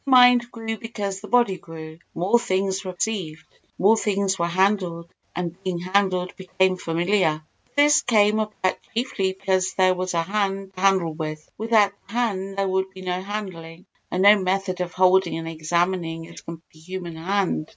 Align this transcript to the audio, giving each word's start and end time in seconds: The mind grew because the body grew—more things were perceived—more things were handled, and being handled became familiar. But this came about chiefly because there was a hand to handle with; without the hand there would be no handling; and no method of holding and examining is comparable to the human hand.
The 0.03 0.09
mind 0.11 0.51
grew 0.51 0.79
because 0.79 1.21
the 1.21 1.27
body 1.27 1.59
grew—more 1.59 2.39
things 2.39 2.83
were 2.83 2.93
perceived—more 2.93 3.97
things 3.97 4.39
were 4.39 4.47
handled, 4.47 5.13
and 5.35 5.61
being 5.61 5.77
handled 5.77 6.35
became 6.35 6.77
familiar. 6.77 7.43
But 7.65 7.75
this 7.75 8.01
came 8.01 8.39
about 8.39 8.77
chiefly 8.95 9.33
because 9.33 9.75
there 9.75 9.93
was 9.93 10.15
a 10.15 10.23
hand 10.23 10.73
to 10.73 10.81
handle 10.81 11.13
with; 11.13 11.47
without 11.55 11.93
the 12.07 12.13
hand 12.13 12.57
there 12.57 12.67
would 12.67 12.89
be 12.89 13.03
no 13.03 13.21
handling; 13.21 13.85
and 14.09 14.23
no 14.23 14.39
method 14.41 14.81
of 14.81 14.91
holding 14.91 15.37
and 15.37 15.47
examining 15.47 16.25
is 16.25 16.41
comparable 16.41 16.63
to 16.71 16.73
the 16.73 16.79
human 16.79 17.15
hand. 17.15 17.69